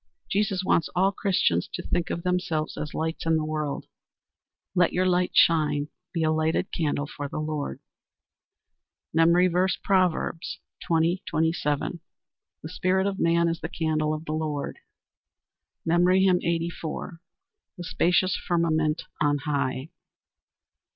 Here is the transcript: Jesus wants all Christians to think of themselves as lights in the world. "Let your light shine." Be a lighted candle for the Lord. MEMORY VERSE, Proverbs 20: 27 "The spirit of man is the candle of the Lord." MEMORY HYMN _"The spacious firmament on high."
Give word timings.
Jesus 0.31 0.63
wants 0.63 0.89
all 0.95 1.11
Christians 1.11 1.69
to 1.75 1.83
think 1.83 2.09
of 2.09 2.23
themselves 2.23 2.75
as 2.75 2.95
lights 2.95 3.27
in 3.27 3.37
the 3.37 3.45
world. 3.45 3.85
"Let 4.73 4.93
your 4.93 5.05
light 5.05 5.35
shine." 5.35 5.89
Be 6.11 6.23
a 6.23 6.31
lighted 6.31 6.71
candle 6.71 7.05
for 7.05 7.27
the 7.27 7.37
Lord. 7.39 7.81
MEMORY 9.13 9.47
VERSE, 9.49 9.75
Proverbs 9.83 10.57
20: 10.87 11.21
27 11.27 11.99
"The 12.63 12.69
spirit 12.69 13.05
of 13.05 13.19
man 13.19 13.47
is 13.47 13.61
the 13.61 13.69
candle 13.69 14.11
of 14.15 14.25
the 14.25 14.31
Lord." 14.33 14.79
MEMORY 15.85 16.25
HYMN 16.25 16.39
_"The 16.39 17.83
spacious 17.83 18.35
firmament 18.35 19.03
on 19.21 19.37
high." 19.45 19.91